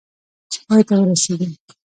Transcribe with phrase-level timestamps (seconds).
[0.51, 1.47] چې پای ته ورسېږي.